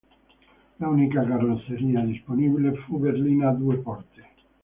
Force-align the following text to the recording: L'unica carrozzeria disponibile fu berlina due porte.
L'unica 0.79 1.23
carrozzeria 1.23 2.01
disponibile 2.01 2.73
fu 2.73 2.97
berlina 2.97 3.51
due 3.51 3.77
porte. 3.77 4.29